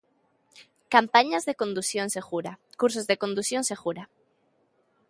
Campañas 0.93 1.43
de 1.45 1.57
condución 1.61 2.07
segura, 2.17 2.51
cursos 2.79 3.05
de 3.09 3.19
condución 3.23 3.61
segura. 3.71 4.03